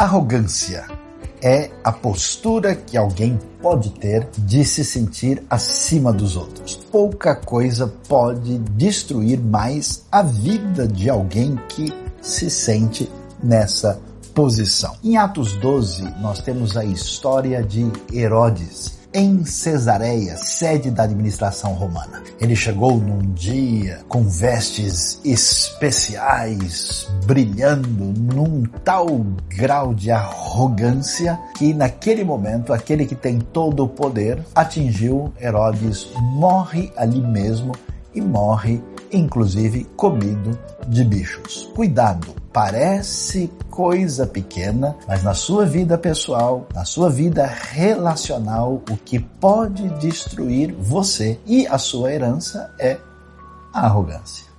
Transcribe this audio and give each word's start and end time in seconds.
Arrogância 0.00 0.86
é 1.42 1.70
a 1.84 1.92
postura 1.92 2.74
que 2.74 2.96
alguém 2.96 3.38
pode 3.60 3.90
ter 3.90 4.26
de 4.38 4.64
se 4.64 4.82
sentir 4.82 5.42
acima 5.50 6.10
dos 6.10 6.36
outros. 6.36 6.74
Pouca 6.90 7.36
coisa 7.36 7.86
pode 8.08 8.56
destruir 8.60 9.38
mais 9.38 10.06
a 10.10 10.22
vida 10.22 10.88
de 10.88 11.10
alguém 11.10 11.54
que 11.68 11.92
se 12.18 12.48
sente 12.48 13.10
nessa 13.44 14.00
posição. 14.34 14.96
Em 15.04 15.18
Atos 15.18 15.52
12, 15.52 16.04
nós 16.22 16.40
temos 16.40 16.78
a 16.78 16.84
história 16.86 17.62
de 17.62 17.86
Herodes 18.10 18.99
em 19.12 19.44
Cesareia, 19.44 20.36
sede 20.36 20.90
da 20.90 21.02
administração 21.02 21.72
romana. 21.74 22.22
Ele 22.40 22.54
chegou 22.54 22.96
num 22.96 23.32
dia 23.32 24.00
com 24.08 24.22
vestes 24.22 25.20
especiais, 25.24 27.08
brilhando 27.26 28.04
num 28.34 28.62
tal 28.84 29.06
grau 29.48 29.92
de 29.92 30.10
arrogância 30.10 31.38
que 31.56 31.74
naquele 31.74 32.24
momento 32.24 32.72
aquele 32.72 33.04
que 33.04 33.14
tem 33.14 33.38
todo 33.38 33.84
o 33.84 33.88
poder 33.88 34.44
atingiu 34.54 35.32
Herodes, 35.40 36.08
morre 36.34 36.92
ali 36.96 37.20
mesmo 37.20 37.72
e 38.14 38.20
morre 38.20 38.82
inclusive 39.12 39.84
comido 39.96 40.58
de 40.88 41.04
bichos. 41.04 41.70
Cuidado, 41.74 42.39
parece 42.52 43.50
coisa 43.70 44.26
pequena, 44.26 44.96
mas 45.06 45.22
na 45.22 45.34
sua 45.34 45.64
vida 45.64 45.96
pessoal, 45.96 46.66
na 46.74 46.84
sua 46.84 47.08
vida 47.08 47.46
relacional, 47.46 48.82
o 48.90 48.96
que 48.96 49.18
pode 49.18 49.88
destruir 50.00 50.74
você 50.74 51.38
e 51.46 51.66
a 51.66 51.78
sua 51.78 52.12
herança 52.12 52.72
é 52.78 52.98
a 53.72 53.86
arrogância. 53.86 54.49